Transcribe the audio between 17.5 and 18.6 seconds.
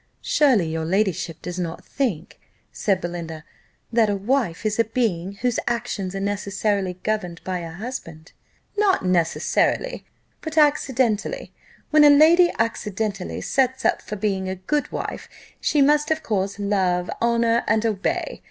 and obey.